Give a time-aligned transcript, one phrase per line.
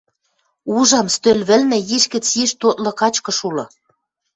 [0.75, 3.65] Ужам: стӧл вӹлнӹ йиш гӹц йиш тотлы качкыш улы.